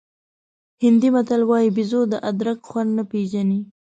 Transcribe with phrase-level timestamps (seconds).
[0.83, 3.59] هندي متل وایي بېزو د ادرک خوند نه پېژني.